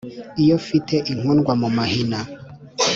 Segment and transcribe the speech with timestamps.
[0.41, 2.19] Iyo mfite inkundwamumahina